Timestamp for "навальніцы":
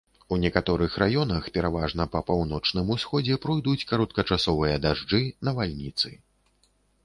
5.51-6.09